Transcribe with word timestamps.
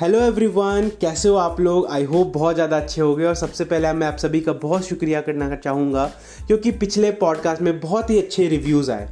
Hello 0.00 0.18
everyone 0.18 0.88
कैसे 1.00 1.28
हो 1.28 1.34
आप 1.36 1.58
लोग? 1.60 1.86
आई 1.86 2.04
होप 2.04 2.32
बहुत 2.34 2.54
ज़्यादा 2.54 2.76
अच्छे 2.76 3.00
हो 3.00 3.14
गए 3.16 3.24
और 3.24 3.34
सबसे 3.34 3.64
पहले 3.64 3.92
मैं 3.92 4.06
आप 4.06 4.16
सभी 4.16 4.40
का 4.40 4.52
बहुत 4.52 4.84
शुक्रिया 4.84 5.20
करना 5.20 5.56
चाहूँगा, 5.56 6.04
क्योंकि 6.46 6.70
पिछले 6.70 7.10
पॉडकास्ट 7.10 7.62
में 7.62 7.80
बहुत 7.80 8.10
ही 8.10 8.18
अच्छे 8.18 8.46
रिव्यूज़ 8.48 8.90
आए। 8.90 9.08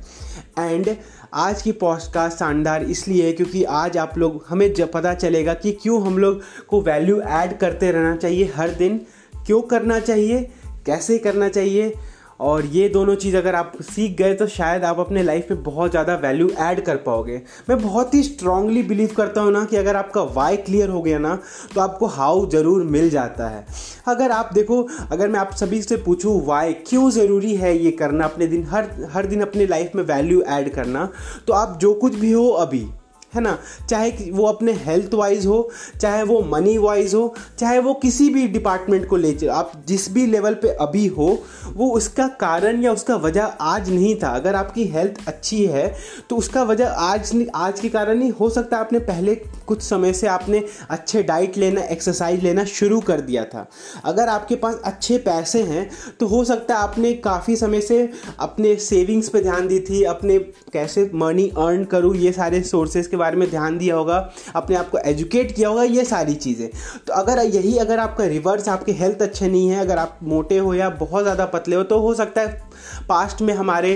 एंड 0.59 0.89
आज 1.35 1.63
की 1.63 1.73
पॉडकास्ट 1.73 2.39
शानदार 2.39 2.83
इसलिए 2.83 3.27
है 3.27 3.33
क्योंकि 3.33 3.65
आज 3.65 3.99
आप 3.99 4.19
लोग, 4.19 4.45
हमें 4.49 4.73
जब 4.75 4.93
पता 4.93 5.15
चलेगा 5.15 5.55
कि 5.55 5.73
क्यों 5.73 6.01
हम 6.03 6.19
लोग 6.19 6.41
को 6.69 6.81
वैल्यू 6.81 7.21
ऐड 7.21 7.57
करते 7.59 7.91
रहना 7.91 8.17
चाहिए 8.17 8.53
हर 8.57 8.71
दिन। 8.71 9.01
क्यों 9.47 9.61
करना 9.63 10.01
चाहिए? 10.01 10.41
कैसे 10.87 11.19
करना 11.19 11.49
चाहिए? 11.49 11.93
और 12.41 12.67
ये 12.67 12.89
दोनों 12.89 13.15
चीज़ 13.17 13.37
अगर 13.37 13.55
आप 13.55 13.73
सीख 13.85 14.17
गए 14.19 14.35
तो 14.35 14.47
शायद 14.49 14.85
आप 14.85 14.99
अपने 15.01 15.23
लाइफ 15.23 15.51
में 15.51 15.63
बहुत 15.63 15.91
ज़्यादा 15.91 16.15
वैल्यू 16.17 16.49
ऐड 16.61 16.81
कर 16.81 16.97
पाओगे। 16.99 17.41
मैं 17.71 17.79
बहुत 17.83 18.15
ही 18.15 18.23
स्ट्रांगली 18.23 18.83
बिलीव 18.83 19.15
करता 19.17 19.41
हूँ 19.41 19.53
ना 19.53 19.65
कि 19.65 19.77
अगर 19.77 19.97
आपका 19.97 20.23
वाई 20.35 20.57
क्लियर 20.59 20.91
हो 20.91 21.03
गया 21.03 21.19
ना 21.19 21.35
तो 21.75 21.81
आपको 21.81 22.07
हाउ 22.09 22.47
ज़रूर 22.51 22.83
मिल 22.87 23.11
जाता 23.11 23.49
है। 23.49 23.65
अगर 24.09 24.31
आप 24.31 24.51
देखो, 24.55 24.83
अगर 25.11 25.29
मैं 25.29 25.41
आप 25.41 25.55
सभी 25.55 25.83
से 25.83 25.97
पूछूँ 25.99 26.41
वाई 26.47 26.73
क्यों 26.89 27.11
ज़रूरी 27.11 27.55
है 27.57 27.77
ये 27.77 27.91
करना 27.93 28.25
अपने 28.25 28.47
दिन, 28.47 28.65
हर 28.67 28.91
हर 29.13 29.27
दिन 29.27 29.41
अपने 29.43 29.67
लाइफ 29.67 29.93
में 29.95 30.03
वैल्यू 30.05 30.43
ऐड 30.43 30.73
करना 30.75 31.09
तो 31.47 31.53
आप 31.55 31.79
जो 31.81 31.93
कुछ 31.97 32.15
भी 32.15 32.33
हो 32.33 32.49
अभी 32.49 32.87
है 33.33 33.41
ना? 33.41 33.59
चाहे 33.89 34.31
वो 34.31 34.47
अपने 34.47 34.73
हेल्थ 34.75 35.15
वाइज 35.15 35.47
हो, 35.47 35.71
चाहे 36.01 36.23
वो 36.23 36.41
मनी 36.49 36.77
वाइज 36.79 37.15
हो, 37.15 37.35
चाहे 37.59 37.79
वो 37.79 37.95
किसी 37.95 38.29
भी 38.31 38.47
डिपार्टमेंट 38.49 39.07
को 39.07 39.17
ले 39.17 39.37
आप 39.49 39.73
जिस 39.89 40.11
भी 40.13 40.27
लेवल 40.27 40.55
पे 40.55 40.69
अभी 40.81 41.07
हो, 41.09 41.27
वो 41.75 41.91
उसका 41.91 42.27
कारण 42.41 42.83
या 42.83 42.93
उसका 42.93 43.17
वजह 43.17 43.43
आज 43.43 43.91
नहीं 43.91 44.15
था। 44.15 44.29
अगर 44.29 44.55
आपकी 44.55 44.85
हेल्थ 44.87 45.29
अच्छी 45.29 45.65
है 45.67 45.87
तो 46.31 46.37
उसका 46.37 46.63
वजह 46.63 46.89
आज 46.89 47.47
आज 47.55 47.81
के 47.81 47.89
कारण 47.89 48.23
ही 48.23 48.29
हो 48.31 48.49
सकता 48.51 48.77
है 48.77 48.81
आपने 48.81 48.99
पहले 48.99 49.35
कुछ 49.69 49.83
समय 49.83 50.13
से 50.13 50.27
आपने 50.29 50.63
अच्छे 50.91 51.23
डाइट 51.25 51.57
लेना 51.57 51.83
एक्सरसाइज 51.89 52.43
लेना 52.45 52.65
शुरू 52.67 53.01
कर 53.03 53.21
दिया 53.21 53.45
था। 53.45 53.67
अगर 54.05 54.29
आपके 54.29 54.57
पास 54.57 54.81
अच्छे 54.85 55.19
पैसे 55.21 55.63
हैं 55.65 55.89
तो 56.21 56.27
हो 56.27 56.43
सकता 56.45 56.75
है 56.75 56.81
आपने 56.81 57.13
काफ़ी 57.21 57.57
समय 57.57 57.81
से 57.81 57.99
अपने 58.41 58.75
सेविंग्स 58.79 59.29
पे 59.29 59.41
ध्यान 59.41 59.67
दी 59.69 59.81
थी, 59.81 60.03
अपने 60.05 60.39
कैसे 60.73 61.11
मनी 61.15 61.49
अर्न 61.59 61.85
करूँ, 61.87 62.15
ये 62.17 62.33
सारे 62.33 62.61
सोर्सेज 62.65 63.07
के 63.07 63.17
बारे 63.17 63.37
में 63.37 63.49
ध्यान 63.51 63.79
दिया 63.79 63.97
होगा, 63.97 64.17
अपने 64.55 64.77
आप 64.77 64.91
को 64.91 64.99
एजुकेट 65.01 65.55
किया 65.57 65.69
होगा, 65.69 65.83
ये 65.83 66.05
सारी 66.05 66.35
चीज़ें। 66.37 66.69
तो 67.07 67.13
अगर 67.13 67.45
यही 67.47 67.77
अगर 67.79 67.99
आपका 67.99 68.25
रिवर्स 68.27 68.69
आपके 68.69 68.93
हेल्थ 68.95 69.23
अच्छे 69.23 69.49
नहीं 69.49 69.69
है, 69.69 69.81
अगर 69.81 69.99
आप 69.99 70.19
मोटे 70.25 70.59
हो 70.59 70.75
या 70.75 70.89
बहुत 70.99 71.23
ज़्यादा 71.23 71.47
पतले 71.49 71.77
हो 71.77 71.83
तो 71.85 71.99
हो 72.01 72.15
सकता 72.15 72.41
है 72.41 72.68
पास्ट 73.09 73.43
में 73.43 73.53
हमारे 73.55 73.95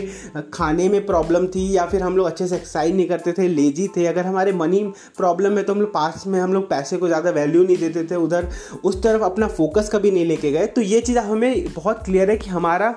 खाने 0.55 0.89
में 0.89 1.05
प्रॉब्लम 1.07 1.47
थी 1.47 1.69
या 1.73 1.87
फिर 1.87 2.03
हम 2.03 2.17
लोग 2.17 2.27
अच्छे 2.27 2.47
से 2.47 2.57
एक्सरसाइज 2.57 2.95
नहीं 2.97 3.07
करते 3.09 3.33
थे, 3.33 3.49
लेजी 3.49 3.89
थे। 3.97 4.07
अगर 4.07 4.27
हमारे 4.27 4.53
मनी 4.55 4.83
प्रॉब्लम 5.17 5.59
है 5.59 5.63
तो 5.63 5.73
हम 5.73 5.81
लोग 5.81 5.93
पास्ट 5.93 6.27
में 6.27 6.39
हम 6.41 6.53
लोग 6.53 6.69
पैसे 6.71 6.97
को 6.97 7.07
ज़्यादा 7.07 7.31
वैल्यू 7.33 7.65
नहीं 7.65 7.77
देते 7.79 8.05
थे, 8.05 8.17
उधर 8.17 8.49
उस 8.85 9.03
तरफ़ 9.03 9.23
अपना 9.23 9.47
फोकस 9.49 9.91
कभी 9.93 10.11
नहीं 10.11 10.27
लेके 10.27 10.53
गए। 10.53 10.67
तो 10.67 10.81
ये 10.83 11.01
चीज़ 11.01 11.19
हमें 11.21 11.65
बहुत 11.75 12.05
क्लियर 12.05 12.31
है 12.31 12.37
कि 12.37 12.51
हमारा 12.51 12.95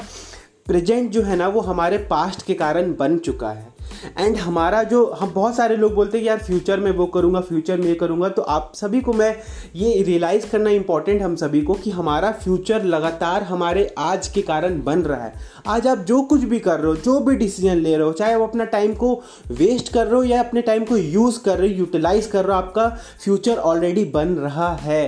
प्रेजेंट 0.68 1.12
जो 1.12 1.22
है 1.22 1.36
ना, 1.36 1.48
वो 1.48 1.62
हमारे 1.62 1.98
पास्ट 2.10 2.46
के 2.46 2.54
कारण 2.56 2.94
बन 2.96 3.18
चुका 3.20 3.50
है। 3.50 3.74
एंड 4.18 4.38
हमारा 4.38 4.82
जो, 4.84 5.06
हम 5.20 5.32
बहुत 5.34 5.56
सारे 5.56 5.76
लोग 5.76 5.94
बोलते 5.94 6.18
हैं 6.18 6.24
कि 6.24 6.30
यार 6.30 6.38
फ्यूचर 6.38 6.80
में 6.80 6.92
वो 6.92 7.06
करूँगा 7.06 7.40
फ्यूचर 7.40 7.78
में 7.78 7.88
ये 7.88 7.96
करूँगा 7.96 8.30
तो 8.30 8.42
आप 8.42 8.72
सभी 8.76 9.02
को 9.02 9.14
मैं 9.14 9.36
ये 9.76 10.02
रियलाइज़ 10.04 10.50
करना 10.50 10.70
इंपॉर्टेंट 10.70 11.22
हम 11.22 11.36
सभी 11.36 11.62
को 11.62 11.74
कि 11.74 11.92
हमारा 11.92 12.32
फ्यूचर 12.32 12.84
लगातार 12.84 13.44
हमारे 13.44 13.94
आज 13.98 14.28
के 14.28 14.42
कारण 14.42 14.82
बन 14.84 15.00
रहा 15.00 15.24
है। 15.24 15.34
आज 15.68 15.88
आप 15.88 15.98
जो 15.98 16.22
कुछ 16.22 16.44
भी 16.44 16.60
कर 16.60 16.80
रहे 16.80 16.88
हो, 16.88 16.96
जो 16.96 17.20
भी 17.20 17.36
डिसीज़न 17.36 17.78
ले 17.78 17.96
रहे 17.96 18.06
हो, 18.06 18.12
चाहे 18.12 18.36
वो 18.36 18.48
अपना 18.48 18.66
टाइम 18.66 18.94
को 18.94 19.14
वेस्ट 19.48 19.94
कर 19.94 20.08
रहे 20.08 20.16
हो 20.16 20.24
या 20.24 20.40
अपने 20.40 20.62
टाइम 20.62 20.86
को 20.86 20.98
यूज़ 20.98 21.40
कर 21.44 21.58
रहे 21.58 21.70
हो 21.70 21.76
यूटिलाइज 21.76 22.28
कर 22.28 22.46
रहे 22.46 22.58
हो, 22.58 22.64
आपका 22.64 22.88
फ्यूचर 23.24 23.58
ऑलरेडी 23.58 24.06
बन 24.06 24.28
रहा 24.36 24.74
है। 24.76 25.04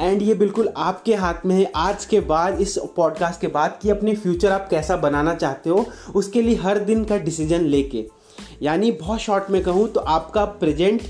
एंड 0.00 0.22
ये 0.22 0.34
बिल्कुल 0.34 0.68
आपके 0.76 1.14
हाथ 1.14 1.46
में 1.46 1.56
है। 1.56 1.70
आज 1.76 2.04
के 2.04 2.20
बाद, 2.20 2.60
इस 2.60 2.78
पॉडकास्ट 2.96 3.40
के 3.40 3.46
बाद 3.46 3.78
कि 3.82 3.90
अपने 3.90 4.14
फ्यूचर 4.14 4.52
आप 4.52 4.68
कैसा 4.70 4.96
बनाना 4.96 5.34
चाहते 5.34 5.70
हो, 5.70 5.84
उसके 6.14 6.42
लिए 6.42 6.56
हर 6.56 6.78
दिन 6.78 7.04
का 7.04 7.18
डिसीज़न 7.18 7.60
लेके। 7.60 8.21
यानी 8.62 8.90
बहुत 8.92 9.20
शॉर्ट 9.20 9.50
में 9.50 9.62
कहूँ 9.62 9.88
तो 9.88 10.00
आपका 10.00 10.44
प्रेजेंट 10.44 11.02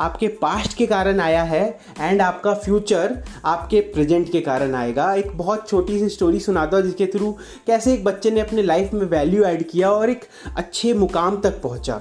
आपके 0.00 0.28
पास्ट 0.42 0.76
के 0.76 0.86
कारण 0.86 1.20
आया 1.20 1.42
है 1.42 1.62
एंड 2.00 2.22
आपका 2.22 2.54
फ्यूचर 2.54 3.16
आपके 3.44 3.80
प्रेजेंट 3.94 4.30
के 4.32 4.40
कारण 4.40 4.74
आएगा। 4.74 5.12
एक 5.14 5.36
बहुत 5.36 5.68
छोटी 5.68 5.98
सी 5.98 6.08
स्टोरी 6.08 6.40
सुनाता 6.40 6.76
हूँ 6.76 6.84
जिसके 6.84 7.06
थ्रू 7.06 7.30
कैसे 7.66 7.92
एक 7.94 8.04
बच्चे 8.04 8.30
ने 8.30 8.40
अपने 8.40 8.62
लाइफ 8.62 8.92
में 8.92 9.06
वैल्यू 9.06 9.44
ऐड 9.44 9.68
किया 9.70 9.90
और 9.90 10.10
एक 10.10 10.24
अच्छे 10.56 10.92
मुकाम 10.94 11.40
तक 11.40 11.60
पहुँचा। 11.62 12.00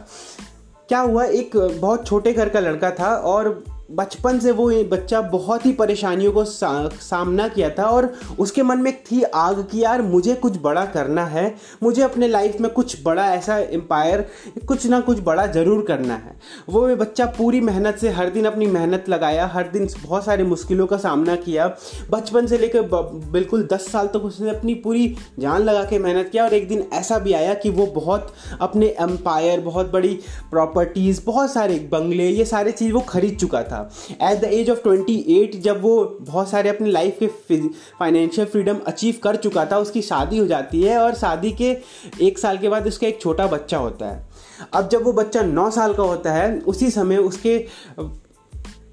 क्या 0.89 0.99
हुआ? 0.99 1.23
एक 1.23 1.57
बहुत 1.57 2.05
छोटे 2.07 2.33
घर 2.33 2.49
का 2.49 2.59
लड़का 2.59 2.91
था 2.91 3.15
और 3.15 3.63
बचपन 3.89 4.39
से 4.39 4.51
वो 4.51 4.69
बच्चा 4.83 5.19
बहुत 5.21 5.65
ही 5.65 5.71
परेशानियों 5.73 6.31
को 6.31 6.43
सा, 6.45 6.89
सामना 7.01 7.47
किया 7.47 7.69
था 7.69 7.83
और 7.83 8.11
उसके 8.39 8.63
मन 8.63 8.77
में 8.77 8.91
थी 9.01 9.21
आग 9.23 9.61
कि 9.71 9.83
यार 9.83 10.01
मुझे 10.01 10.33
कुछ 10.35 10.57
बड़ा 10.61 10.85
करना 10.85 11.25
है 11.25 11.53
मुझे 11.83 12.01
अपने 12.01 12.27
लाइफ 12.27 12.59
में 12.61 12.69
कुछ 12.71 12.95
बड़ा 13.03 13.27
ऐसा 13.33 13.57
एम्पायर 13.57 14.25
कुछ 14.67 14.85
ना 14.87 14.99
कुछ 14.99 15.19
बड़ा 15.19 15.45
ज़रूर 15.47 15.85
करना 15.85 16.15
है। 16.15 16.35
वो 16.69 16.95
बच्चा 16.95 17.25
पूरी 17.37 17.61
मेहनत 17.61 17.97
से 17.97 18.09
हर 18.09 18.29
दिन 18.29 18.45
अपनी 18.45 18.67
मेहनत 18.67 19.05
लगाया 19.09 19.45
हर 19.47 19.67
दिन 19.67 19.87
बहुत 20.03 20.25
सारी 20.25 20.43
मुश्किलों 20.43 20.87
का 20.87 20.97
सामना 20.97 21.35
किया। 21.37 21.67
बचपन 22.09 22.47
से 22.47 22.57
लेकर 22.57 22.89
बिल्कुल 23.31 23.67
दस 23.73 23.91
साल 23.91 24.07
तक 24.07 24.13
तो 24.13 24.19
उसने 24.19 24.49
अपनी 24.49 24.73
पूरी 24.83 25.07
जान 25.39 25.63
लगा 25.63 25.83
के 25.83 25.99
मेहनत 25.99 26.29
किया 26.31 26.43
और 26.43 26.53
एक 26.53 26.67
दिन 26.69 26.85
ऐसा 26.93 27.19
भी 27.19 27.33
आया 27.33 27.53
कि 27.53 27.69
वो 27.69 27.85
बहुत 27.95 28.33
अपने 28.61 28.87
एम्पायर 29.01 29.61
बहुत 29.61 29.91
बड़ी 29.91 30.13
प्रॉपर्टीज़ 30.51 31.21
बहुत 31.25 31.53
सारे 31.53 31.79
बंगले 31.91 32.29
ये 32.29 32.45
सारे 32.45 32.71
चीज़ 32.71 32.93
वो 32.93 32.99
खरीद 33.09 33.37
चुका 33.37 33.63
था। 33.63 33.76
था। 33.77 34.31
At 34.31 34.41
the 34.41 34.43
age 34.43 34.69
of 34.69 34.81
twenty 34.83 35.15
eight 35.29 35.55
जब 35.61 35.81
वो 35.81 36.17
बहुत 36.21 36.49
सारे 36.49 36.69
अपनी 36.69 36.91
लाइफ 36.91 37.17
के 37.23 37.57
फाइनेंशियल 37.99 38.47
फ्रीडम 38.47 38.79
अचीव 38.87 39.15
कर 39.23 39.35
चुका 39.35 39.65
था, 39.65 39.77
उसकी 39.77 40.01
शादी 40.01 40.37
हो 40.37 40.47
जाती 40.47 40.81
है 40.83 40.97
और 40.97 41.15
शादी 41.15 41.51
के 41.51 41.77
एक 42.21 42.39
साल 42.39 42.57
के 42.57 42.69
बाद 42.69 42.87
उसका 42.87 43.07
एक 43.07 43.21
छोटा 43.21 43.47
बच्चा 43.47 43.77
होता 43.77 44.05
है। 44.05 44.25
अब 44.73 44.89
जब 44.89 45.03
वो 45.03 45.13
बच्चा 45.13 45.41
नौ 45.41 45.69
साल 45.71 45.93
का 45.93 46.03
होता 46.03 46.31
है, 46.31 46.59
उसी 46.59 46.89
समय 46.91 47.17
उसके, 47.17 47.57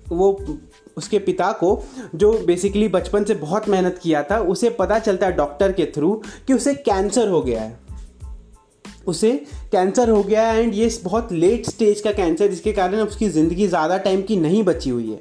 वो 0.09 0.47
उसके 0.97 1.19
पिता 1.19 1.51
को, 1.53 1.83
जो 2.15 2.33
बेसिकली 2.39 2.89
बचपन 2.89 3.25
से 3.25 3.35
बहुत 3.35 3.69
मेहनत 3.69 3.99
किया 4.03 4.23
था, 4.23 4.39
उसे 4.39 4.71
पता 4.71 4.99
चलता 4.99 5.27
है 5.27 5.33
डॉक्टर 5.33 5.73
के 5.73 5.87
थ्रू 5.87 6.13
कि 6.47 6.53
उसे 6.53 6.75
कैंसर 6.75 7.29
हो 7.29 7.43
गया 7.43 7.61
है। 7.61 7.84
उसे 9.07 9.33
कैंसर 9.73 10.09
हो 10.09 10.23
गया 10.23 10.43
है 10.43 10.63
एंड 10.63 10.75
ये 10.75 10.91
बहुत 11.05 11.33
लेट 11.33 11.67
स्टेज 11.67 12.01
का 12.01 12.13
कैंसर 12.13 12.49
जिसके 12.49 12.73
कारण 12.73 13.01
उसकी 13.01 13.29
ज़िंदगी 13.29 13.69
ज़्यादा 13.69 13.99
टाइम 13.99 14.23
की 14.23 14.37
नहीं 14.37 14.63
बची 14.63 14.91
हुई 14.91 15.11
है। 15.11 15.21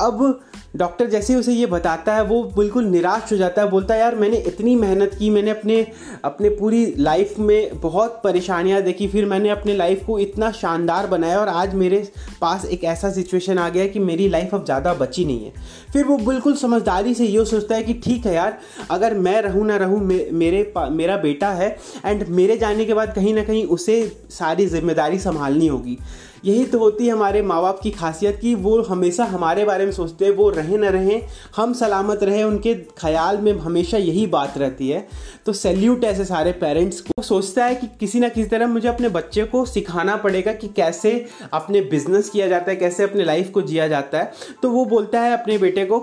अब 0.00 0.40
डॉक्टर 0.76 1.06
जैसे 1.06 1.34
उसे 1.34 1.52
ये 1.52 1.66
बताता 1.66 2.14
है 2.14 2.22
वो 2.22 2.42
बिल्कुल 2.56 2.84
निराश 2.84 3.32
हो 3.32 3.36
जाता 3.36 3.62
है 3.62 3.70
बोलता 3.70 3.94
है 3.94 4.00
यार 4.00 4.14
मैंने 4.14 4.36
इतनी 4.36 4.74
मेहनत 4.76 5.14
की 5.14 5.30
मैंने 5.30 5.50
अपने 5.50 5.80
अपने 6.24 6.48
पूरी 6.48 6.84
लाइफ 6.98 7.38
में 7.38 7.80
बहुत 7.80 8.20
परेशानियाँ 8.24 8.80
देखी 8.82 9.08
फिर 9.08 9.26
मैंने 9.26 9.48
अपने 9.48 9.74
लाइफ 9.74 10.04
को 10.06 10.18
इतना 10.18 10.50
शानदार 10.52 11.06
बनाया 11.06 11.40
और 11.40 11.48
आज 11.48 11.74
मेरे 11.74 11.98
पास 12.40 12.64
एक 12.64 12.84
ऐसा 12.84 13.10
सिचुएशन 13.10 13.58
आ 13.58 13.68
गया 13.68 13.86
कि 13.86 13.98
मेरी 13.98 14.28
लाइफ 14.28 14.54
अब 14.54 14.64
ज़्यादा 14.64 14.94
बची 14.94 15.24
नहीं 15.24 15.44
है। 15.44 15.52
फिर 15.92 16.04
वो 16.04 16.16
बिल्कुल 16.18 16.56
समझदारी 16.56 17.14
से 17.14 17.26
ये 17.26 17.44
सोचता 17.44 17.74
है 17.74 17.82
कि 17.82 17.94
ठीक 17.94 18.26
है 18.26 18.34
यार 18.34 18.58
अगर 18.90 19.14
मैं 19.14 19.40
रहूँ 19.42 19.66
ना 19.66 19.76
रहूँ 19.76 20.00
मे, 20.00 20.26
मेरे 20.32 20.72
मेरा 20.76 21.16
बेटा 21.16 21.50
है 21.50 21.76
एंड 22.06 22.26
मेरे 22.28 22.56
जाने 22.56 22.84
के 22.84 22.94
बाद 22.94 23.14
कहीं 23.14 23.34
ना 23.34 23.44
कहीं 23.44 23.64
उसे 23.66 24.02
सारी 24.30 24.66
ज़िम्मेदारी 24.66 25.18
संभालनी 25.18 25.66
होगी। 25.66 25.98
यही 26.44 26.64
तो 26.64 26.78
होती 26.78 27.06
है 27.06 27.12
हमारे 27.12 27.40
माँ 27.42 27.60
बाप 27.62 27.80
की 27.82 27.90
खासियत 27.90 28.38
कि 28.42 28.54
वो 28.56 28.80
हमेशा 28.82 29.24
हमारे 29.24 29.64
बारे 29.64 29.84
में 29.84 29.92
सोचते 29.92 30.24
हैं 30.24 30.32
वो 30.32 30.48
रहें 30.60 30.78
ना 30.78 30.88
रहें, 30.88 31.22
हम 31.56 31.72
सलामत 31.72 32.22
रहें, 32.22 32.44
उनके 32.44 32.74
ख्याल 32.74 33.38
में 33.38 33.52
हमेशा 33.52 33.98
यही 33.98 34.26
बात 34.26 34.58
रहती 34.58 34.88
है। 34.88 35.06
तो 35.46 35.52
सैल्यूट 35.52 36.04
ऐसे 36.04 36.24
सारे 36.24 36.52
पेरेंट्स 36.52 37.00
को। 37.00 37.22
सोचता 37.22 37.64
है 37.64 37.74
कि 37.74 37.86
किसी 38.00 38.20
ना 38.20 38.28
किसी 38.28 38.48
तरह 38.48 38.66
मुझे 38.66 38.88
अपने 38.88 39.08
बच्चे 39.08 39.44
को 39.44 39.64
सिखाना 39.64 40.16
पड़ेगा 40.16 40.52
कि 40.52 40.68
कैसे 40.68 41.26
अपने 41.52 41.80
बिज़नेस 41.80 42.28
किया 42.28 42.48
जाता 42.48 42.70
है, 42.70 42.76
कैसे 42.76 43.02
अपने 43.02 43.24
लाइफ 43.24 43.50
को 43.50 43.62
जिया 43.62 43.88
जाता 43.88 44.18
है। 44.18 44.32
तो 44.62 44.70
वो 44.70 44.84
बोलता 44.84 45.20
है 45.20 45.32
अपने 45.32 45.58
बेटे 45.58 45.84
को 45.84 46.00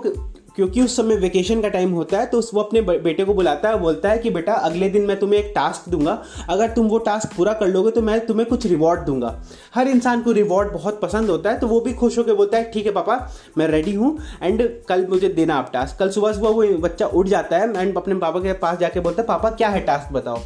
क्योंकि 0.58 0.80
उस 0.82 0.96
समय 0.96 1.16
वेकेशन 1.16 1.60
का 1.62 1.68
टाइम 1.68 1.90
होता 1.92 2.18
है 2.18 2.26
तो 2.26 2.40
वो 2.54 2.60
अपने 2.60 2.80
बेटे 2.82 3.24
को 3.24 3.34
बुलाता 3.34 3.68
है 3.68 3.78
बोलता 3.80 4.10
है 4.10 4.18
कि 4.18 4.30
बेटा, 4.30 4.52
अगले 4.52 4.88
दिन 4.90 5.02
मैं 5.02 5.18
तुम्हें 5.18 5.38
एक 5.40 5.52
टास्क 5.54 5.88
दूँगा। 5.88 6.16
अगर 6.50 6.70
तुम 6.70 6.86
वो 6.88 6.98
टास्क 7.00 7.36
पूरा 7.36 7.52
कर 7.52 7.66
लोगे 7.68 7.90
तो 7.90 8.02
मैं 8.02 8.18
तुम्हें 8.26 8.48
कुछ 8.48 8.66
रिवॉर्ड 8.66 9.00
दूँगा। 9.00 9.34
हर 9.74 9.88
इंसान 9.88 10.22
को 10.22 10.32
रिवॉर्ड 10.32 10.72
बहुत 10.72 11.00
पसंद 11.00 11.30
होता 11.30 11.50
है 11.50 11.58
तो 11.58 11.66
वो 11.66 11.80
भी 11.80 11.92
खुश 11.92 12.18
होकर 12.18 12.34
बोलता 12.34 12.58
है, 12.58 12.70
ठीक 12.72 12.86
है 12.86 12.92
पापा, 12.92 13.18
मैं 13.58 13.68
रेडी 13.68 13.94
हूँ 13.94 14.16
एंड 14.42 14.68
कल 14.88 15.06
मुझे 15.10 15.28
देना 15.30 15.56
आप 15.56 15.70
टास्क 15.72 15.98
कल 15.98 16.10
सुबह 16.10 16.32
सुबह 16.32 16.48
वो 16.48 16.66
बच्चा 16.78 17.06
उठ 17.08 17.26
जाता 17.28 17.58
है 17.58 17.72
एंड 17.76 17.96
अपने 17.96 18.14
पापा 18.16 18.40
के 18.40 18.52
पास 18.58 18.78
जाके 18.78 19.00
बोलता 19.00 19.22
है, 19.22 19.28
पापा, 19.28 19.50
क्या 19.52 19.68
है 19.68 19.80
टास्क 19.82 20.12
बताओ? 20.12 20.40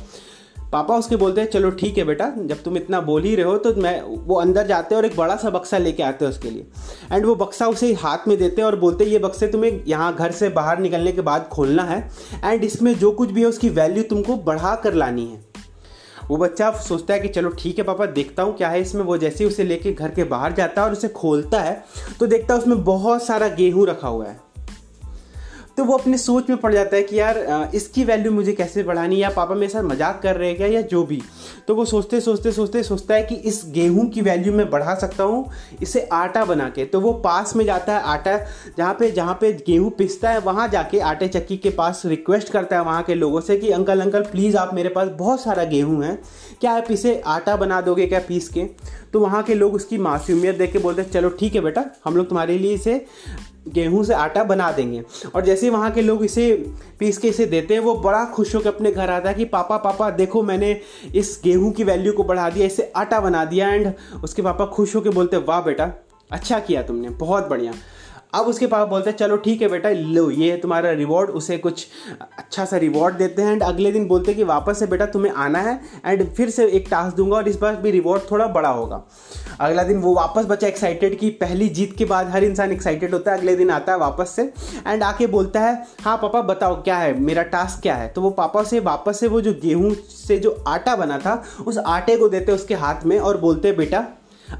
पापा 0.72 0.96
उसके 0.96 1.16
बोलते 1.16 1.40
हैं, 1.40 1.48
चलो 1.50 1.70
ठीक 1.72 1.98
है 1.98 2.04
बेटा, 2.04 2.32
जब 2.38 2.62
तुम 2.62 2.76
इतना 2.76 3.00
बोल 3.02 3.22
ही 3.22 3.34
रहे 3.36 3.46
हो 3.46 3.56
तो 3.58 3.74
मैं, 3.76 4.00
वो 4.02 4.34
अंदर 4.36 4.66
जाते 4.66 4.94
हैं 4.94 5.02
और 5.02 5.06
एक 5.06 5.16
बड़ा 5.16 5.36
सा 5.36 5.50
बक्सा 5.50 5.78
लेके 5.78 6.02
आते 6.02 6.24
हैं 6.24 6.32
उसके 6.32 6.50
लिए। 6.50 6.66
एंड 7.12 7.26
वो 7.26 7.34
बक्सा 7.36 7.66
उसे 7.68 7.92
हाथ 7.94 8.28
में 8.28 8.36
देते 8.38 8.60
हैं 8.60 8.66
और 8.66 8.76
बोलते 8.76 9.04
हैं, 9.04 9.10
ये 9.12 9.18
बक्से 9.18 9.46
तुम्हें 9.48 9.84
यहाँ 9.86 10.14
घर 10.14 10.32
से 10.32 10.48
बाहर 10.50 10.78
निकलने 10.78 11.12
के 11.12 11.20
बाद 11.20 11.48
खोलना 11.48 11.82
है 11.84 11.98
एंड 12.44 12.64
इसमें 12.64 12.94
जो 12.94 13.10
कुछ 13.12 13.30
भी 13.30 13.40
है, 13.40 13.46
उसकी 13.46 13.68
वैल्यू 13.70 14.02
तुमको 14.04 14.36
बढ़ा 14.38 14.74
कर 14.74 14.94
लानी 14.94 15.26
है। 15.26 15.44
वो 16.28 16.36
बच्चा 16.36 16.70
सोचता 16.78 17.14
है 17.14 17.20
कि, 17.20 17.28
चलो 17.28 17.48
ठीक 17.50 17.78
है 17.78 17.84
पापा, 17.84 18.06
देखता 18.08 18.42
हूँ 18.42 18.56
क्या 18.56 18.68
है 18.68 18.80
इसमें। 18.80 19.02
वो 19.04 19.16
जैसे 19.18 19.44
ही 19.44 19.50
उसे 19.50 19.64
लेके 19.64 19.92
घर 19.92 20.10
के 20.10 20.24
बाहर 20.24 20.52
जाता 20.52 20.80
है 20.80 20.86
और 20.86 20.92
उसे 20.92 21.08
खोलता 21.10 21.60
है 21.60 21.82
तो 22.20 22.26
देखता 22.26 22.54
है 22.54 22.60
उसमें 22.60 22.82
बहुत 22.84 23.24
सारा 23.24 23.48
गेहूँ 23.50 23.86
रखा 23.86 24.08
हुआ 24.08 24.26
है। 24.26 24.40
तो 25.78 25.84
वो 25.84 25.96
अपने 25.96 26.18
सोच 26.18 26.48
में 26.50 26.58
पड़ 26.58 26.72
जाता 26.72 26.96
है 26.96 27.02
कि 27.02 27.18
यार 27.18 27.70
इसकी 27.74 28.04
वैल्यू 28.04 28.32
मुझे 28.32 28.52
कैसे 28.52 28.82
बढ़ानी 28.82 29.22
या 29.22 29.30
पापा 29.30 29.54
मेरे 29.54 29.68
साथ 29.68 29.82
मज़ाक 29.82 30.20
कर 30.22 30.36
रहे 30.36 30.48
हैं 30.48 30.56
क्या? 30.56 30.66
या 30.66 30.80
जो 30.82 31.02
भी। 31.04 31.20
तो 31.68 31.74
वो 31.74 31.84
सोचते 31.84 32.20
सोचते 32.20 32.52
सोचते, 32.52 32.82
सोचता 32.82 33.14
है 33.14 33.22
कि 33.22 33.34
इस 33.34 33.62
गेहूँ 33.66 34.08
की 34.08 34.20
वैल्यू 34.20 34.52
मैं 34.52 34.68
बढ़ा 34.70 34.94
सकता 34.94 35.24
हूँ, 35.24 35.50
इसे 35.82 36.00
आटा 36.12 36.44
बना 36.44 36.68
के। 36.68 36.84
तो 36.84 37.00
वो 37.00 37.12
पास 37.22 37.54
में 37.56 37.64
जाता 37.64 37.96
है 37.96 38.02
आटा, 38.04 38.36
जहाँ 38.78 38.94
पे 38.94 39.10
जहाँ 39.10 39.34
पे 39.40 39.52
गेहूँ 39.66 39.90
पिसता 39.90 40.30
है, 40.30 40.38
वहाँ 40.40 40.68
जाके 40.68 41.00
आटे 41.00 41.28
चक्की 41.28 41.56
के 41.56 41.70
पास 41.70 42.02
रिक्वेस्ट 42.06 42.48
करता 42.48 42.76
है 42.76 42.82
वहाँ 42.82 43.02
के 43.02 43.14
लोगों 43.14 43.40
से 43.40 43.56
कि, 43.56 43.70
अंकल 43.70 44.00
अंकल 44.00 44.22
प्लीज़ 44.22 44.56
आप 44.56 44.74
मेरे 44.74 44.88
पास 44.88 45.08
बहुत 45.18 45.40
सारा 45.40 45.64
गेहूँ 45.64 46.04
है। 46.04 46.14
क्या 46.60 46.72
आप 46.72 46.90
इसे 46.90 47.20
आटा 47.26 47.56
बना 47.56 47.80
दोगे 47.80 48.06
क्या 48.06 48.20
पीस 48.28 48.48
के? 48.48 48.68
तो 49.12 49.20
वहाँ 49.20 49.42
के 49.42 49.54
लोग 49.54 49.74
उसकी 49.74 49.98
मासूमियत 49.98 50.58
देख 50.58 50.72
के 50.72 50.78
बोलते 50.78 51.04
चलो 51.04 51.28
ठीक 51.30 51.54
है 51.54 51.60
बेटा, 51.60 51.84
हम 52.04 52.16
लोग 52.16 52.28
तुम्हारे 52.28 52.58
लिए 52.58 52.74
इसे 52.74 53.04
गेहूँ 53.68 54.02
से 54.04 54.14
आटा 54.14 54.42
बना 54.44 54.70
देंगे। 54.72 55.02
और 55.34 55.44
जैसे 55.44 55.70
वहाँ 55.70 55.90
के 55.90 56.02
लोग 56.02 56.24
इसे 56.24 56.52
पीस 56.98 57.18
के 57.18 57.28
इसे 57.28 57.46
देते 57.46 57.74
हैं, 57.74 57.80
वो 57.80 57.94
बड़ा 57.94 58.24
खुश 58.24 58.54
होकर 58.54 58.68
अपने 58.68 58.92
घर 58.92 59.10
आता 59.10 59.28
है 59.28 59.34
कि, 59.34 59.44
पापा 59.44 59.76
पापा, 59.76 60.10
देखो 60.10 60.42
मैंने 60.42 60.80
इस 61.14 61.40
गेहूँ 61.44 61.72
की 61.72 61.84
वैल्यू 61.84 62.12
को 62.12 62.24
बढ़ा 62.24 62.48
दिया, 62.50 62.66
इसे 62.66 62.90
आटा 62.96 63.20
बना 63.20 63.44
दिया। 63.44 63.68
एंड 63.68 63.92
उसके 64.24 64.42
पापा 64.42 64.66
खुश 64.66 64.94
होकर 64.96 65.10
बोलते 65.10 65.36
वाह 65.38 65.60
बेटा 65.60 65.90
अच्छा 66.30 66.58
किया 66.58 66.82
तुमने, 66.82 67.08
बहुत 67.10 67.48
बढ़िया। 67.48 67.72
अब 68.32 68.46
उसके 68.46 68.66
पापा 68.66 68.84
बोलते 68.84 69.10
हैं, 69.10 69.16
चलो 69.16 69.36
ठीक 69.36 69.62
है 69.62 69.68
बेटा, 69.68 69.90
लो, 69.90 70.30
ये 70.30 70.50
है 70.50 70.60
तुम्हारा 70.60 70.90
रिवॉर्ड 70.92 71.30
उसे 71.30 71.56
कुछ 71.58 71.86
अच्छा 72.38 72.64
सा 72.64 72.76
रिवॉर्ड 72.76 73.14
देते 73.14 73.42
हैं 73.42 73.52
एंड 73.52 73.62
अगले 73.62 73.92
दिन 73.92 74.06
बोलते 74.08 74.30
हैं 74.30 74.36
कि 74.36 74.44
वापस 74.44 74.78
से 74.78 74.86
बेटा 74.86 75.06
तुम्हें 75.06 75.32
आना 75.34 75.58
है 75.60 75.80
एंड 76.06 76.24
फिर 76.28 76.50
से 76.50 76.66
एक 76.66 76.86
टास्क 76.90 77.16
दूँगा, 77.16 77.36
और 77.36 77.48
इस 77.48 77.56
बार 77.56 77.76
भी 77.76 77.90
रिवॉर्ड 77.90 78.30
थोड़ा 78.30 78.46
बड़ा 78.48 78.68
होगा. 78.68 79.02
अगला 79.60 79.82
दिन 79.82 79.98
वो 79.98 80.14
वापस 80.14 80.44
बच्चा 80.44 80.66
एक्साइटेड 80.66 81.18
की 81.18 81.30
पहली 81.40 81.68
जीत 81.70 81.94
के 81.96 82.04
बाद 82.04 82.28
हर 82.28 82.44
इंसान 82.44 82.72
एक्साइटेड 82.72 83.12
होता 83.12 83.32
है, 83.32 83.38
अगले 83.38 83.56
दिन 83.56 83.70
आता 83.70 83.92
है 83.92 83.98
वापस 83.98 84.30
से 84.30 84.42
एंड 84.86 85.02
आके 85.02 85.26
बोलता 85.26 85.60
है 85.60 85.74
हाँ 86.02 86.16
पापा, 86.16 86.40
बताओ 86.44 86.82
क्या 86.82 86.96
है, 86.96 87.18
मेरा 87.20 87.42
टास्क 87.52 87.82
क्या 87.82 87.94
है? 87.94 88.08
तो 88.08 88.22
वो 88.22 88.30
पापा 88.32 88.62
से, 88.62 88.80
वापस 88.80 89.20
से 89.20 89.28
वो 89.28 89.40
जो 89.40 89.52
गेहूँ 89.62 89.94
से 89.94 90.38
जो 90.38 90.56
आटा 90.68 90.96
बना 90.96 91.18
था, 91.18 91.42
उस 91.66 91.78
आटे 91.78 92.16
को 92.16 92.28
देते 92.28 92.52
उसके 92.52 92.74
हाथ 92.76 93.04
में, 93.04 93.18
और 93.18 93.40
बोलते 93.40 93.72
बेटा 93.74 94.06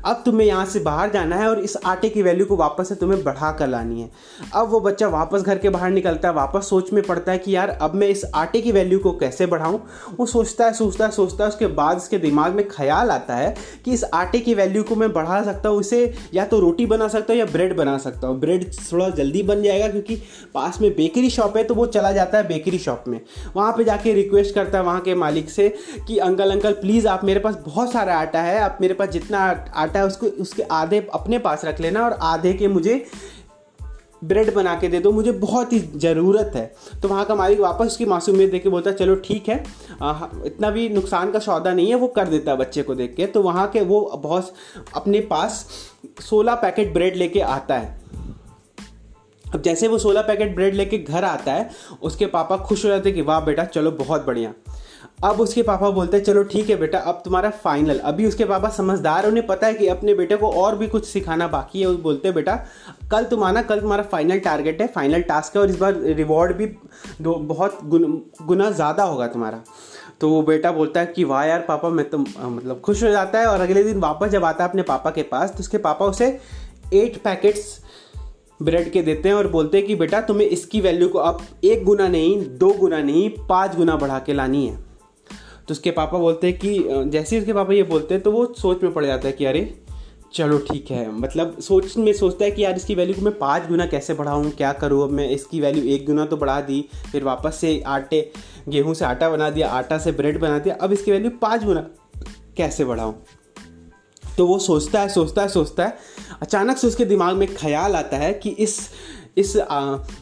अब 0.05 0.23
तुम्हें 0.25 0.47
यहाँ 0.47 0.65
से 0.67 0.81
बाहर 0.81 1.11
जाना 1.11 1.37
है 1.37 1.49
और 1.49 1.59
इस 1.61 1.77
आटे 1.87 2.09
की 2.09 2.23
वैल्यू 2.23 2.47
को 2.47 2.57
वापस 2.57 2.89
से 2.89 2.95
तुम्हें 2.95 3.23
बढ़ा 3.25 3.51
कर 3.53 3.69
लानी 3.69 4.01
है। 4.01 4.11
अब 4.55 4.69
वो 4.69 4.81
बच्चा 4.81 5.09
वापस 5.09 5.43
घर 5.43 5.59
के 5.59 5.69
बाहर 5.69 5.91
निकलता 5.91 6.29
है, 6.29 6.35
वापस 6.35 6.69
सोच 6.69 6.93
में 6.93 7.03
पड़ता 7.03 7.33
है 7.33 7.39
कि 7.39 7.55
यार, 7.57 7.69
अब 7.71 7.95
मैं 7.95 8.09
इस 8.09 8.25
आटे 8.35 8.61
की 8.61 8.73
वैल्यू 8.73 8.99
को 8.99 9.13
कैसे 9.15 9.47
बढ़ाऊँ? 9.47 9.81
वो 10.19 10.27
सोचता 10.27 10.65
है 10.65 10.73
सोचता 10.75 11.05
है 11.05 11.11
सोचता 11.11 11.45
है, 11.45 11.49
उसके 11.49 11.67
बाद 11.67 11.97
उसके 11.97 12.19
दिमाग 12.19 12.55
में 12.55 12.67
ख्याल 12.69 13.11
आता 13.11 13.35
है 13.35 13.55
कि 13.85 13.93
इस 13.93 14.05
आटे 14.15 14.39
की 14.41 14.55
वैल्यू 14.55 14.83
को 14.83 14.97
मैं 14.97 15.13
बढ़ा 15.13 15.43
सकता 15.43 15.69
हूँ, 15.69 15.81
इसे 15.81 16.13
या 16.35 16.45
तो 16.45 16.61
रोटी 16.61 16.87
बना 16.87 17.09
सकता 17.09 17.33
हूँ 17.33 17.39
या 17.39 17.47
ब्रेड 17.47 17.77
बना 17.77 17.97
सकता 17.99 18.27
हूँ। 18.27 18.39
ब्रेड 18.41 18.71
थोड़ा 18.83 19.09
जल्दी 19.11 19.43
बन 19.43 19.63
जाएगा 19.63 19.89
क्योंकि 19.89 20.17
पास 20.55 20.81
में 20.81 20.91
बेकरी 20.93 21.31
शॉप 21.31 21.57
है 21.57 21.65
तो 21.65 21.75
वो 21.75 21.87
चला 21.89 22.13
जाता 22.13 22.39
है 22.39 22.47
बेकरी 22.49 22.79
शॉप 22.79 23.05
में। 23.09 23.21
वहाँ 23.57 23.73
पर 23.73 23.83
जाके 23.83 24.13
रिक्वेस्ट 24.15 24.55
करता 24.55 24.79
है 24.79 24.85
वहाँ 24.85 25.01
के 25.01 25.15
मालिक 25.15 25.51
से 25.51 25.69
कि, 26.09 26.19
अंकल 26.19 26.51
अंकल 26.51 26.73
प्लीज़ 26.75 27.09
आप 27.09 27.25
मेरे 27.25 27.41
पास 27.41 27.57
बहुत 27.67 27.93
सारा 27.93 28.17
आटा 28.17 28.41
है, 28.43 28.59
आप 28.61 28.79
मेरे 28.81 28.95
पास 28.95 29.09
जितना 29.11 29.49
आटा 29.83 30.01
है 30.01 30.07
उसको 30.07 30.27
उसके 30.43 30.63
आधे 30.73 31.07
अपने 31.15 31.39
पास 31.41 31.65
रख 31.65 31.81
लेना 31.81 32.05
और 32.05 32.19
आधे 32.23 32.53
के 32.55 32.69
मुझे 32.69 33.05
ब्रेड 34.23 34.53
बना 34.55 34.75
के 34.81 34.89
दे 34.89 34.99
दो 35.01 35.11
मुझे 35.13 35.33
बहुत 35.35 35.73
ही 35.73 35.79
ज़रूरत 35.97 36.53
है। 36.55 36.65
तो 37.03 37.09
वहाँ 37.09 37.25
का 37.25 37.35
मालिक 37.35 37.61
वापस 37.61 37.87
उसकी 37.87 38.05
मासूमियत 38.07 38.51
देख 38.51 38.63
के 38.63 38.69
बोलता 38.69 38.91
है 38.91 38.97
चलो 38.97 39.15
ठीक 39.25 39.49
है 39.49 39.65
आ, 40.03 40.27
इतना 40.47 40.71
भी 40.71 40.89
नुकसान 40.89 41.31
का 41.33 41.39
सौदा 41.39 41.73
नहीं 41.73 41.89
है 41.89 41.95
वो 41.95 42.09
कर 42.09 42.29
देता 42.29 42.51
है 42.51 42.57
बच्चे 42.59 42.83
को 42.83 42.95
देख 42.95 43.15
के। 43.17 43.27
तो 43.27 43.43
वहाँ 43.43 43.67
के 43.71 43.81
वो 43.81 44.01
बहुत 44.17 44.55
अपने 44.97 45.21
पास 45.33 45.67
सोलह 46.21 46.55
पैकेट 46.55 46.93
ब्रेड 46.95 47.17
लेके 47.17 47.41
आता 47.41 47.79
है। 47.79 48.01
अब 49.45 49.63
जैसे 49.63 49.89
वो 49.89 49.99
सोलह 49.99 50.23
पैकेट 50.23 50.55
ब्रेड 50.55 50.75
लेके 50.75 50.99
घर 50.99 51.25
आता 51.25 51.53
है 51.53 51.71
उसके 52.03 52.27
पापा 52.29 52.57
खुश 52.59 52.85
हो 52.85 52.91
जाते 52.91 53.13
कि 53.13 53.23
वाह 53.23 53.41
बेटा 53.41 53.65
चलो 53.65 53.91
बहुत 53.93 54.27
बढ़िया। 54.27 54.53
अब 55.25 55.41
उसके 55.41 55.63
पापा 55.63 55.89
बोलते 55.91 56.17
हैं, 56.17 56.25
चलो 56.25 56.43
ठीक 56.45 56.71
है 56.71 56.77
बेटा, 56.77 56.99
अब 56.99 57.21
तुम्हारा 57.25 57.51
फाइनल 57.65 57.99
अभी 58.01 58.27
उसके 58.27 58.45
पापा 58.45 58.69
समझदार 58.69 59.27
उन्हें 59.27 59.47
पता 59.47 59.67
है 59.67 59.75
कि 59.75 59.87
अपने 59.89 60.15
बेटे 60.15 60.37
को 60.37 60.51
और 60.53 60.77
भी 60.77 60.87
कुछ 60.89 61.07
सिखाना 61.07 61.47
बाकी 61.49 61.81
है। 61.81 61.87
वो 61.87 61.97
बोलते 61.99 62.29
हैं, 62.29 62.35
बेटा, 62.35 62.55
कल 63.11 63.25
तुम 63.25 63.45
आना 63.45 63.63
कल 63.63 63.81
तुम्हारा 63.81 64.03
फाइनल 64.03 64.39
टारगेट 64.41 64.81
है 64.83 64.87
फाइनल 64.87 65.23
टास्क 65.23 65.57
है 65.57 65.63
और 65.63 65.71
इस 65.71 65.79
बार 65.79 66.01
रिवॉर्ड 66.17 66.57
भी 66.57 66.67
दो, 66.67 67.35
बहुत 67.35 67.79
गुना 67.85 68.71
ज़्यादा 68.71 69.03
होगा 69.03 69.27
तुम्हारा। 69.29 69.63
तो 70.21 70.29
वो 70.29 70.43
बेटा 70.43 70.73
बोलता 70.73 71.01
है 71.01 71.07
कि, 71.07 71.25
वाह 71.25 71.45
यार 71.45 71.65
पापा, 71.69 71.89
मैं 71.89 72.09
तो 72.11 72.19
मतलब 72.19 72.81
खुश 72.81 73.03
हो 73.03 73.11
जाता 73.11 73.39
है 73.39 73.47
और 73.47 73.61
अगले 73.61 73.85
दिन 73.85 74.01
वापस 74.01 74.29
जब 74.29 74.45
आता 74.45 74.65
है 74.65 74.71
अपने 74.71 74.83
पापा 74.85 75.11
के 75.11 75.23
पास 75.25 75.51
तो 75.51 75.61
उसके 75.61 75.79
पापा 75.81 76.07
उसे 76.07 76.27
एट 76.95 77.23
पैकेट्स 77.25 77.81
ब्रेड 78.61 78.91
के 78.93 79.03
देते 79.03 79.29
हैं 79.29 79.37
और 79.37 79.49
बोलते 79.49 79.79
हैं 79.79 79.87
कि, 79.87 79.95
बेटा, 79.97 80.21
तुम्हें 80.21 80.49
इसकी 80.49 80.81
वैल्यू 80.81 81.09
को 81.09 81.19
अब 81.21 81.41
एक 81.65 81.85
गुना 81.85 82.09
नहीं, 82.09 82.41
दो 82.49 82.73
गुना 82.73 83.03
नहीं, 83.03 83.29
पाँच 83.49 83.77
गुना 83.77 83.97
बढ़ा 83.97 84.19
के 84.19 84.33
लानी 84.33 84.67
है। 84.67 84.92
तो 85.69 85.73
उसके 85.73 85.91
पापा 85.91 86.19
बोलते 86.19 86.47
हैं 86.47 86.59
कि 86.59 86.85
जैसे 87.11 87.37
ही 87.37 87.41
उसके 87.41 87.53
पापा 87.53 87.73
ये 87.73 87.83
बोलते 87.83 88.15
हैं 88.15 88.23
तो 88.23 88.33
वो 88.33 88.55
सोच 88.59 88.83
में 88.83 88.93
पड़ 88.93 89.07
जाता 89.07 89.27
है 89.29 89.33
कि, 89.33 89.45
अरे, 89.45 89.79
चलो 90.35 90.59
ठीक 90.59 90.91
है। 90.91 91.13
मतलब 91.13 91.61
सोच 91.61 91.97
में 91.97 92.13
सोचता 92.13 92.45
है 92.45 92.51
कि, 92.51 92.65
यार, 92.65 92.77
इसकी 92.77 92.95
वैल्यू 92.95 93.15
को 93.15 93.23
मैं 93.23 93.39
पाँच 93.39 93.69
गुना 93.69 93.87
कैसे 93.87 94.15
बढ़ाऊँ? 94.15 94.51
क्या 94.51 94.73
करूँ 94.73 95.03
अब 95.03 95.11
मैं? 95.11 95.31
इसकी 95.31 95.61
वैल्यू 95.61 95.85
एक 95.85 96.07
गुना 96.07 96.25
तो 96.27 96.37
बढ़ा 96.37 96.61
दी, 96.61 96.89
फिर 97.13 97.25
वापस 97.25 97.55
से 97.55 97.83
आटे, 97.87 98.33
गेहूँ 98.69 98.95
से 98.95 99.05
आटा 99.05 99.31
बना 99.31 99.51
दिया, 99.51 99.69
आटा 99.69 99.99
से 99.99 100.13
ब्रेड 100.13 100.41
बना 100.41 100.59
दिया, 100.59 100.79
अब 100.81 100.93
इसकी 100.93 101.11
वैल्यू 101.11 101.31
पाँच 101.31 101.65
गुना 101.65 101.89
कैसे 102.57 102.85
बढ़ाऊँ? 102.85 103.23
तो 104.39 104.47
वो 104.47 104.59
सोचता 104.59 105.01
है 105.01 105.09
सोचता 105.09 105.43
है 105.43 105.49
सोचता 105.49 105.85
है। 105.85 105.97
अचानक 106.43 106.77
से 106.77 106.87
उसके 106.87 107.05
दिमाग 107.05 107.37
में 107.37 107.55
ख्याल 107.55 107.97
आता 107.97 108.17
है 108.17 108.35
कि 108.35 108.51
इस 108.51 108.89
इस 109.37 109.53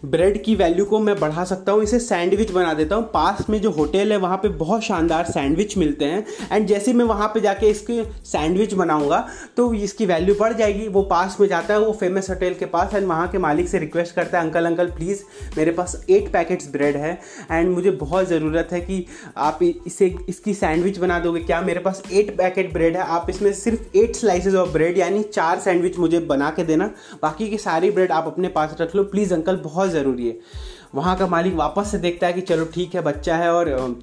ब्रेड 0.04 0.42
की 0.44 0.54
वैल्यू 0.54 0.84
को 0.84 0.98
मैं 1.00 1.18
बढ़ा 1.20 1.44
सकता 1.44 1.72
हूँ, 1.72 1.82
इसे 1.82 1.98
सैंडविच 2.00 2.50
बना 2.50 2.72
देता 2.74 2.96
हूँ। 2.96 3.04
पास 3.14 3.44
में 3.50 3.60
जो 3.60 3.70
होटल 3.70 4.12
है, 4.12 4.18
वहाँ 4.18 4.36
पे 4.36 4.48
बहुत 4.50 4.82
शानदार 4.82 5.24
सैंडविच 5.26 5.76
मिलते 5.78 6.04
हैं। 6.04 6.24
एंड 6.52 6.66
जैसे 6.66 6.92
मैं 6.92 7.04
वहाँ 7.04 7.28
पे 7.28 7.40
जाके 7.40 7.70
इसके 7.70 8.02
सैंडविच 8.24 8.74
बनाऊँगा 8.74 9.26
तो 9.56 9.72
इसकी 9.74 10.06
वैल्यू 10.06 10.34
बढ़ 10.34 10.52
जाएगी। 10.52 10.86
वो 10.88 11.02
पास 11.04 11.36
में 11.40 11.46
जाता 11.48 11.74
है, 11.74 11.80
वो 11.80 11.92
फ़ेमस 11.92 12.30
होटल 12.30 12.54
के 12.54 12.66
पास। 12.66 12.94
एंड 12.94 13.06
वहाँ 13.06 13.28
के 13.28 13.38
मालिक 13.38 13.68
से 13.68 13.78
रिक्वेस्ट 13.78 14.14
करता 14.14 14.38
है 14.38 14.44
अंकल 14.44 14.66
अंकल 14.66 14.90
प्लीज़ 14.90 15.22
मेरे 15.56 15.72
पास 15.72 16.00
एट 16.10 16.32
पैकेट्स 16.32 16.70
ब्रेड 16.72 16.96
है। 16.96 17.12
एंड 17.50 17.70
मुझे 17.70 17.90
बहुत 17.92 18.28
ज़रूरत 18.28 18.68
है 18.72 18.80
कि 18.80 19.04
आप 19.38 19.58
इसे, 19.62 20.14
इसकी 20.28 20.54
सैंडविच 20.54 20.98
बना 20.98 21.18
दोगे। 21.20 21.40
क्या 21.40 21.60
मेरे 21.60 21.80
पास 21.80 22.02
एट 22.12 22.36
पैकेट 22.38 22.72
ब्रेड 22.72 22.96
है? 22.96 23.02
आप 23.02 23.26
इसमें 23.31 23.52
सिर्फ़ 23.55 23.96
एट 23.96 24.17
स्लाइसेज 24.17 24.55
ऑफ़ 24.55 24.72
ब्रेड 24.72 24.98
यानी 24.98 25.22
चार 25.24 25.58
सैंडविच 25.60 25.98
मुझे 25.98 26.19
बना 26.26 26.50
के 26.50 26.64
देना। 26.64 26.90
बाकी 27.22 27.48
की 27.50 27.58
सारी 27.58 27.90
ब्रेड 27.90 28.12
आप 28.12 28.26
अपने 28.26 28.48
पास 28.50 28.76
रख 28.81 28.96
लो। 28.96 28.99
लो 29.00 29.04
प्लीज़ 29.06 29.34
अंकल 29.34 29.56
बहुत 29.64 29.90
ज़रूरी 29.90 30.28
है। 30.28 30.38
वहाँ 30.94 31.16
का 31.16 31.26
मालिक 31.28 31.54
वापस 31.56 31.90
से 31.90 31.98
देखता 31.98 32.26
है 32.26 32.32
कि 32.32 32.40
चलो 32.42 32.64
ठीक 32.74 32.94
है, 32.94 33.02
बच्चा 33.02 33.36
है 33.36 33.52
और 33.52 33.98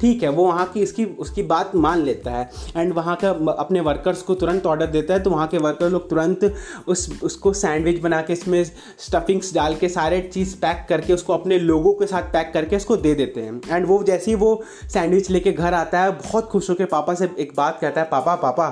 ठीक 0.00 0.22
है, 0.22 0.28
वो 0.28 0.44
वहाँ 0.44 0.64
की 0.66 0.80
इसकी, 0.80 1.04
उसकी 1.04 1.42
बात 1.42 1.74
मान 1.76 2.02
लेता 2.02 2.30
है। 2.30 2.50
एंड 2.76 2.92
वहाँ 2.94 3.16
का 3.22 3.30
अपने 3.52 3.80
वर्कर्स 3.80 4.22
को 4.22 4.34
तुरंत 4.34 4.66
ऑर्डर 4.66 4.86
देता 4.86 5.14
है 5.14 5.22
तो 5.22 5.30
वहाँ 5.30 5.46
के 5.48 5.58
वर्कर 5.58 5.90
लोग 5.90 6.08
तुरंत 6.10 6.44
उस, 6.88 7.20
उसको 7.22 7.52
सैंडविच 7.52 8.00
बना 8.02 8.20
के 8.22 8.32
इसमें 8.32 8.62
स्टफिंग्स 8.64 9.52
डाल 9.54 9.74
के 9.74 9.88
सारे 9.88 10.20
चीज़ 10.34 10.56
पैक 10.56 10.86
करके 10.88 11.12
उसको 11.12 11.32
अपने 11.32 11.58
लोगों 11.58 11.92
के 11.92 12.06
साथ 12.06 12.32
पैक 12.32 12.50
करके 12.54 12.76
उसको 12.76 12.96
दे 12.96 13.14
देते 13.14 13.40
हैं। 13.40 13.60
एंड 13.68 13.86
वो 13.86 14.02
जैसे 14.02 14.30
ही 14.30 14.34
वो 14.36 14.62
सैंडविच 14.88 15.30
लेके 15.30 15.52
घर 15.52 15.74
आता 15.74 16.00
है, 16.00 16.10
बहुत 16.12 16.48
खुश 16.48 16.70
होकर 16.70 16.84
पापा 16.86 17.14
से 17.14 17.28
एक 17.38 17.52
बात 17.56 17.78
कहता 17.80 18.00
है, 18.00 18.08
पापा 18.08 18.34
पापा 18.36 18.70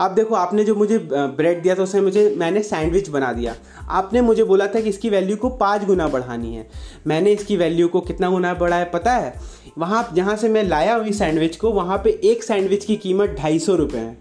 आप 0.00 0.10
देखो, 0.10 0.34
आपने 0.34 0.64
जो 0.64 0.74
मुझे 0.74 0.98
ब्रेड 1.12 1.62
दिया 1.62 1.74
था, 1.74 1.82
उसमें 1.82 2.02
मुझे, 2.02 2.34
मैंने 2.38 2.62
सैंडविच 2.62 3.08
बना 3.08 3.32
दिया। 3.32 3.54
आपने 3.88 4.20
मुझे 4.20 4.44
बोला 4.44 4.66
था 4.66 4.80
कि 4.80 4.88
इसकी 4.88 5.10
वैल्यू 5.10 5.36
को 5.36 5.48
पाँच 5.48 5.84
गुना 5.84 6.08
बढ़ानी 6.08 6.54
है। 6.54 6.68
मैंने 7.06 7.32
इसकी 7.32 7.56
वैल्यू 7.56 7.88
को 7.88 8.00
कितना 8.00 8.30
गुना 8.30 8.54
बढ़ाया, 8.54 8.84
पता 8.84 9.12
है? 9.12 9.34
वहाँ, 9.78 10.10
जहाँ 10.14 10.36
से 10.36 10.48
मैं 10.48 10.62
लाया 10.64 10.94
हुई 10.94 11.12
सैंडविच 11.12 11.56
को, 11.56 11.70
वहाँ 11.70 11.98
पे 11.98 12.20
एक 12.24 12.44
सैंडविच 12.44 12.84
की 12.84 12.96
कीमत 12.96 13.36
ढाई 13.38 13.58
सौ 13.58 13.74
रुपये 13.74 14.00
है। 14.00 14.18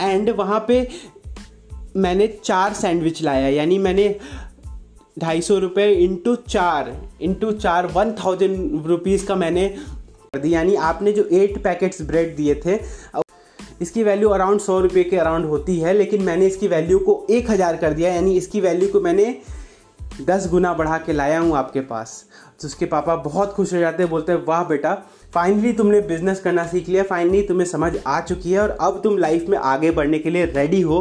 एंड 0.00 0.30
वहाँ 0.30 0.64
पे 0.68 0.88
मैंने 1.96 2.26
चार 2.44 2.72
सैंडविच 2.72 3.22
लाया, 3.22 3.48
यानी 3.48 3.78
मैंने 3.78 4.18
ढाई 5.18 5.40
सौ 5.40 5.58
रुपये 5.58 5.92
इंटू 5.94 6.34
चार 6.34 6.94
इंटू 7.22 7.52
चार 7.52 7.86
वन 7.86 8.12
थाउज़ेंड 8.12 8.86
रुपीज़ 8.86 9.26
का 9.26 9.34
मैंने 9.34 9.74
यानी 10.44 10.74
आपने 10.74 11.12
जो 11.12 11.24
एट 11.32 11.62
पैकेट्स 11.62 12.02
ब्रेड 12.02 12.36
दिए 12.36 12.54
थे 12.54 12.76
इसकी 13.82 14.02
वैल्यू 14.02 14.28
अराउंड 14.28 14.60
सौ 14.60 14.78
रुपये 14.80 15.04
के 15.04 15.16
अराउंड 15.18 15.46
होती 15.46 15.78
है, 15.80 15.92
लेकिन 15.92 16.22
मैंने 16.22 16.46
इसकी 16.46 16.68
वैल्यू 16.68 16.98
को 16.98 17.26
एक 17.30 17.50
हज़ार 17.50 17.76
कर 17.76 17.92
दिया, 17.92 18.12
यानी 18.12 18.36
इसकी 18.36 18.60
वैल्यू 18.60 18.88
को 18.88 19.00
मैंने 19.00 19.36
दस 20.20 20.48
गुना 20.50 20.72
बढ़ा 20.74 20.98
के 20.98 21.12
लाया 21.12 21.38
हूँ 21.40 21.56
आपके 21.56 21.80
पास। 21.82 22.24
तो 22.60 22.66
उसके 22.68 22.86
पापा 22.86 23.16
बहुत 23.22 23.52
खुश 23.52 23.72
हो 23.74 23.78
जाते 23.78 24.02
हैं, 24.02 24.10
बोलते 24.10 24.32
हैं, 24.32 24.44
वाह 24.46 24.64
बेटा 24.64 24.94
फाइनली 25.34 25.72
तुमने 25.72 26.00
बिज़नेस 26.00 26.40
करना 26.40 26.66
सीख 26.66 26.88
लिया 26.88 27.02
फाइनली 27.02 27.42
तुम्हें 27.42 27.66
समझ 27.66 27.92
आ 28.06 28.20
चुकी 28.20 28.52
है 28.52 28.60
और 28.60 28.76
अब 28.80 29.00
तुम 29.04 29.18
लाइफ 29.18 29.48
में 29.48 29.56
आगे 29.58 29.90
बढ़ने 29.90 30.18
के 30.18 30.30
लिए 30.30 30.44
रेडी 30.46 30.80
हो 30.82 31.00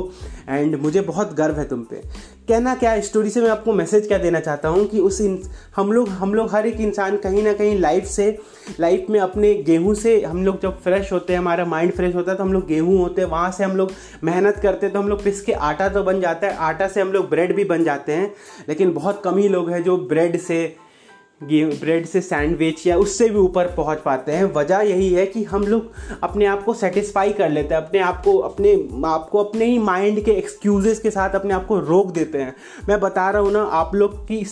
एंड 0.50 0.76
मुझे 0.76 1.02
बहुत 1.04 1.34
गर्व 1.34 1.60
है 1.60 1.68
तुम 1.68 1.84
पे। 1.84 2.02
कहना 2.48 2.74
क्या 2.76 3.00
स्टोरी 3.02 3.30
से 3.30 3.42
मैं 3.42 3.50
आपको 3.50 3.74
मैसेज 3.74 4.08
क्या 4.08 4.18
देना 4.18 4.40
चाहता 4.40 4.70
हूँ 4.70 4.86
कि 4.88 5.00
उस 5.00 5.22
हम 5.76 5.92
लोग 5.92 6.10
हम 6.10 6.34
लोग 6.34 6.52
हर 6.52 6.68
एक 6.68 6.80
इंसान 6.82 7.18
कहीं 7.18 7.44
ना 7.44 7.54
कहीं 7.54 7.80
लाइफ 7.80 8.06
से 8.06 8.28
लाइफ 8.80 9.06
में 9.10 9.20
अपने 9.20 9.54
गेहूँ 9.68 9.94
से 9.96 10.20
हम 10.22 10.46
लोग 10.46 10.62
जब 10.62 10.80
फ्रेश 10.82 11.12
होते 11.12 11.34
हैं, 11.34 11.40
हमारा 11.40 11.66
माइंड 11.66 11.94
फ्रेश 11.94 12.16
होता 12.16 12.32
है 12.32 12.38
तो 12.38 12.44
हम 12.44 12.54
लोग 12.54 12.68
गेहूँ 12.68 12.98
होते 13.00 13.22
हैं, 13.22 13.30
वहाँ 13.30 13.52
से 13.52 13.64
हम 13.64 13.76
लोग 13.78 13.92
मेहनत 14.24 14.60
करते 14.64 14.86
हैं 14.86 14.94
तो 14.94 15.00
हम 15.00 15.10
लोग 15.10 15.24
पिस 15.24 15.42
के 15.42 15.54
आटा 15.54 15.90
तो 15.90 16.04
बन 16.04 16.22
जाता 16.22 16.48
है, 16.48 16.56
आटा 16.56 16.88
से 16.88 17.02
हम 17.02 17.12
लोग 17.12 17.30
ब्रेड 17.30 17.56
भी 17.56 17.66
बन 17.66 17.84
जाते 17.84 18.14
हैं, 18.14 18.34
लेकिन 18.70 18.94
बहुत 18.94 19.22
कम 19.24 19.38
ही 19.38 19.48
लोग 19.50 19.70
हैं 19.72 19.84
जो 19.84 19.98
ब्रेड 20.08 20.40
से 20.40 20.76
ब्रेड 21.42 22.06
से 22.06 22.20
सैंडविच 22.22 22.86
या 22.88 22.98
उससे 22.98 23.28
भी 23.30 23.38
ऊपर 23.38 23.68
पहुँच 23.68 23.98
पाते 23.98 24.32
हैं। 24.32 24.44
वजह 24.54 24.82
यही 24.82 25.10
है 25.14 25.26
कि 25.26 25.44
हम 25.44 25.64
लोग 25.64 25.92
अपने 26.24 26.46
आप 26.46 26.64
को 26.64 26.74
सेटिस्फाई 26.74 27.34
कर 27.34 27.50
लेते 27.50 27.76
हैं, 27.76 27.82
अपने 27.82 28.00
आप 28.00 28.22
को, 28.26 28.38
अपने 28.40 28.74
आप 29.08 29.28
को 29.32 29.44
अपने 29.44 29.66
ही 29.66 29.78
माइंड 29.80 30.24
के 30.26 30.32
एक्सक्यूजेस 30.32 31.00
के 31.00 31.12
साथ 31.12 31.36
अपने 31.36 31.54
आप 31.54 31.66
को 31.68 31.80
रोक 31.80 32.12
देते 32.12 32.38
हैं। 32.38 32.56
मैं 32.90 33.00
बता 33.00 33.30
रहा 33.30 33.42
हूँ 33.42 33.52
ना, 33.52 33.64
आप 33.64 33.96
लोग 33.96 34.24
की 34.28 34.44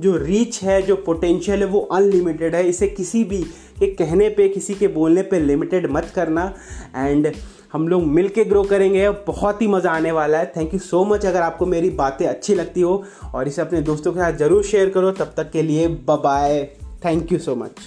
जो 0.00 0.16
रीच 0.16 0.62
है, 0.62 0.80
जो 0.82 0.96
पोटेंशियल 0.96 1.60
है, 1.60 1.66
वो 1.66 1.80
अनलिमिटेड 1.92 2.54
है। 2.54 2.68
इसे 2.68 2.86
किसी 2.88 3.24
भी 3.24 3.42
के 3.78 3.86
कहने 3.86 4.28
पे, 4.28 4.48
किसी 4.48 4.74
के 4.74 4.88
बोलने 4.88 5.22
पे 5.22 5.40
लिमिटेड 5.40 5.90
मत 5.90 6.12
करना। 6.14 6.52
एंड 6.96 7.32
हम 7.72 7.86
लोग 7.88 8.02
मिल 8.04 8.28
के 8.28 8.44
ग्रो 8.44 8.62
करेंगे, 8.64 9.08
बहुत 9.26 9.60
ही 9.62 9.66
मज़ा 9.68 9.90
आने 9.90 10.12
वाला 10.12 10.38
है। 10.38 10.52
थैंक 10.56 10.72
यू 10.74 10.80
सो 10.80 11.04
मच 11.04 11.26
अगर 11.26 11.40
आपको 11.42 11.66
मेरी 11.66 11.90
बातें 11.92 12.26
अच्छी 12.26 12.54
लगती 12.54 12.80
हो 12.80 13.02
और 13.34 13.48
इसे 13.48 13.62
अपने 13.62 13.80
दोस्तों 13.82 14.12
के 14.12 14.20
साथ 14.20 14.38
ज़रूर 14.38 14.62
शेयर 14.64 14.90
करो। 14.90 15.12
तब 15.12 15.32
तक 15.36 15.50
के 15.50 15.62
लिए 15.62 15.88
bye 15.88 16.64
thank 17.04 17.32
you 17.32 17.38
so 17.38 17.54
much 17.54 17.80